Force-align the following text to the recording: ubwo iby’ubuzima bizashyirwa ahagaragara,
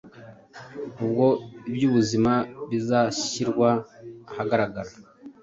ubwo 1.03 1.27
iby’ubuzima 1.69 2.33
bizashyirwa 2.69 3.69
ahagaragara, 4.31 4.91